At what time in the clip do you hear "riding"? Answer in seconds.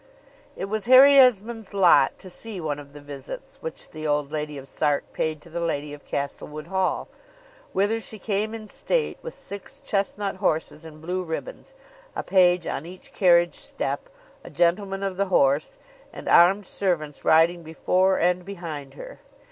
17.23-17.61